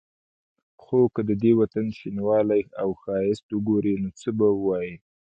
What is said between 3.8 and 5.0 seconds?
نو څه به وايي.